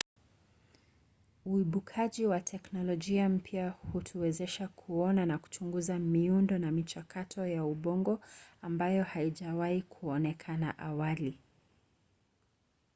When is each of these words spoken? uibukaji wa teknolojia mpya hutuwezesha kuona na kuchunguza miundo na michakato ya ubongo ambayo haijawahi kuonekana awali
uibukaji 1.45 2.25
wa 2.27 2.39
teknolojia 2.39 3.29
mpya 3.29 3.69
hutuwezesha 3.69 4.67
kuona 4.67 5.25
na 5.25 5.37
kuchunguza 5.37 5.99
miundo 5.99 6.57
na 6.57 6.71
michakato 6.71 7.47
ya 7.47 7.65
ubongo 7.65 8.19
ambayo 8.61 9.03
haijawahi 9.03 9.81
kuonekana 9.81 10.77
awali 10.79 11.39